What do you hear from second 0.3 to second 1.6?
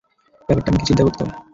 ব্যাপারটা আমাকে চিন্তা করতে দাও।